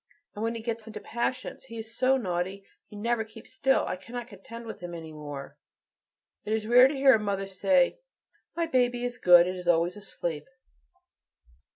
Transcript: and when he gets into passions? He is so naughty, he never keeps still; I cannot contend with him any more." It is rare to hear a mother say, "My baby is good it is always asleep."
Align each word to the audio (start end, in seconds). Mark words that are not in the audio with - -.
and 0.33 0.41
when 0.43 0.55
he 0.55 0.63
gets 0.63 0.87
into 0.87 0.99
passions? 0.99 1.65
He 1.65 1.77
is 1.77 1.95
so 1.95 2.17
naughty, 2.17 2.65
he 2.87 2.95
never 2.95 3.23
keeps 3.23 3.53
still; 3.53 3.85
I 3.85 3.95
cannot 3.97 4.25
contend 4.25 4.65
with 4.65 4.79
him 4.79 4.95
any 4.95 5.11
more." 5.11 5.59
It 6.43 6.53
is 6.53 6.65
rare 6.65 6.87
to 6.87 6.95
hear 6.95 7.13
a 7.13 7.19
mother 7.19 7.45
say, 7.45 7.99
"My 8.55 8.65
baby 8.65 9.05
is 9.05 9.19
good 9.19 9.45
it 9.45 9.55
is 9.55 9.67
always 9.67 9.95
asleep." 9.95 10.47